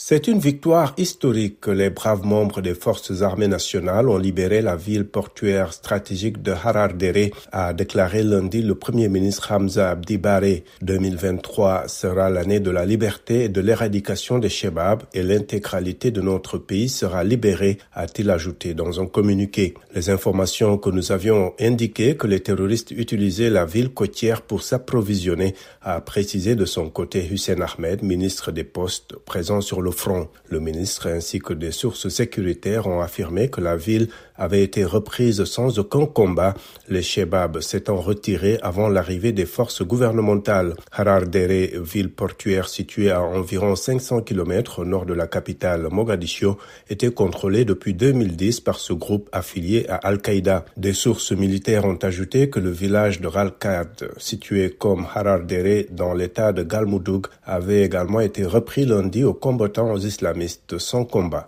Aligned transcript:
C'est 0.00 0.28
une 0.28 0.38
victoire 0.38 0.94
historique 0.96 1.60
que 1.60 1.72
les 1.72 1.90
braves 1.90 2.24
membres 2.24 2.60
des 2.60 2.74
forces 2.74 3.20
armées 3.22 3.48
nationales 3.48 4.08
ont 4.08 4.16
libéré 4.16 4.62
la 4.62 4.76
ville 4.76 5.04
portuaire 5.04 5.72
stratégique 5.72 6.40
de 6.40 6.52
Harardere, 6.52 7.32
a 7.50 7.72
déclaré 7.72 8.22
lundi 8.22 8.62
le 8.62 8.76
premier 8.76 9.08
ministre 9.08 9.50
Hamza 9.50 9.90
Abdi 9.90 10.16
Baré. 10.16 10.62
2023 10.82 11.88
sera 11.88 12.30
l'année 12.30 12.60
de 12.60 12.70
la 12.70 12.86
liberté 12.86 13.42
et 13.42 13.48
de 13.48 13.60
l'éradication 13.60 14.38
des 14.38 14.48
Shebab 14.48 15.02
et 15.14 15.24
l'intégralité 15.24 16.12
de 16.12 16.20
notre 16.20 16.58
pays 16.58 16.88
sera 16.88 17.24
libérée, 17.24 17.78
a-t-il 17.92 18.30
ajouté 18.30 18.74
dans 18.74 19.00
un 19.00 19.06
communiqué. 19.06 19.74
Les 19.96 20.10
informations 20.10 20.78
que 20.78 20.90
nous 20.90 21.10
avions 21.10 21.54
indiquées 21.58 22.16
que 22.16 22.28
les 22.28 22.40
terroristes 22.40 22.92
utilisaient 22.92 23.50
la 23.50 23.64
ville 23.64 23.90
côtière 23.90 24.42
pour 24.42 24.62
s'approvisionner, 24.62 25.56
a 25.82 26.00
précisé 26.00 26.54
de 26.54 26.66
son 26.66 26.88
côté 26.88 27.26
Hussein 27.28 27.56
Ahmed, 27.62 28.04
ministre 28.04 28.52
des 28.52 28.62
Postes, 28.62 29.16
présent 29.24 29.60
sur 29.60 29.80
le 29.80 29.87
front. 29.90 30.28
Le 30.48 30.60
ministre 30.60 31.08
ainsi 31.08 31.38
que 31.38 31.52
des 31.52 31.72
sources 31.72 32.08
sécuritaires 32.08 32.86
ont 32.86 33.00
affirmé 33.00 33.48
que 33.48 33.60
la 33.60 33.76
ville 33.76 34.08
avait 34.38 34.62
été 34.62 34.84
reprise 34.84 35.44
sans 35.44 35.78
aucun 35.78 36.06
combat, 36.06 36.54
les 36.88 37.02
Shebab 37.02 37.60
s'étant 37.60 37.96
retirés 37.96 38.58
avant 38.62 38.88
l'arrivée 38.88 39.32
des 39.32 39.46
forces 39.46 39.82
gouvernementales. 39.82 40.74
Harardere, 40.92 41.80
ville 41.82 42.10
portuaire 42.10 42.68
située 42.68 43.10
à 43.10 43.22
environ 43.22 43.76
500 43.76 44.22
km 44.22 44.80
au 44.80 44.84
nord 44.84 45.06
de 45.06 45.14
la 45.14 45.26
capitale 45.26 45.88
Mogadiscio, 45.90 46.56
était 46.88 47.10
contrôlée 47.10 47.64
depuis 47.64 47.94
2010 47.94 48.60
par 48.60 48.78
ce 48.78 48.92
groupe 48.92 49.28
affilié 49.32 49.86
à 49.88 49.96
Al-Qaïda. 49.96 50.64
Des 50.76 50.92
sources 50.92 51.32
militaires 51.32 51.84
ont 51.84 51.98
ajouté 52.02 52.48
que 52.48 52.60
le 52.60 52.70
village 52.70 53.20
de 53.20 53.26
Ralkad, 53.26 54.10
situé 54.16 54.70
comme 54.70 55.06
Harardere 55.14 55.84
dans 55.90 56.14
l'état 56.14 56.52
de 56.52 56.62
Galmudug, 56.62 57.26
avait 57.44 57.82
également 57.82 58.20
été 58.20 58.44
repris 58.44 58.84
lundi 58.84 59.24
aux 59.24 59.34
combattants 59.34 59.96
islamistes 59.96 60.78
sans 60.78 61.04
combat. 61.04 61.46